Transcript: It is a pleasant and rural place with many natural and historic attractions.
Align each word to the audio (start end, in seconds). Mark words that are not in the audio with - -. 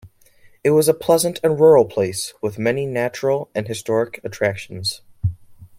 It 0.63 0.71
is 0.71 0.87
a 0.87 0.95
pleasant 0.95 1.39
and 1.43 1.59
rural 1.59 1.85
place 1.85 2.33
with 2.41 2.57
many 2.57 2.87
natural 2.87 3.51
and 3.53 3.67
historic 3.67 4.19
attractions. 4.23 5.01